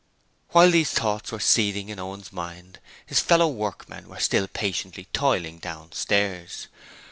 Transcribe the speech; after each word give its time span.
While 0.49 0.71
these 0.71 0.89
thoughts 0.89 1.31
were 1.31 1.39
seething 1.39 1.89
in 1.89 1.99
Owen's 1.99 2.33
mind, 2.33 2.79
his 3.05 3.19
fellow 3.19 3.47
workmen 3.47 4.07
were 4.09 4.17
still 4.17 4.47
patiently 4.47 5.05
toiling 5.13 5.57
on 5.57 5.59
downstairs. 5.59 6.67